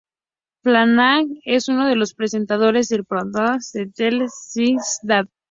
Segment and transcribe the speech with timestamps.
[0.63, 5.29] Flanagan es uno de los presentadores del podcast "Tell 'Em Steve-Dave!